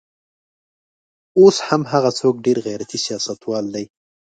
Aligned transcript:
اوس 1.39 1.57
هم 1.67 1.81
هغه 1.91 2.09
څوک 2.19 2.35
ډېر 2.45 2.57
غیرتي 2.67 2.97
سیاستوال 3.05 3.65
دی. 3.75 3.85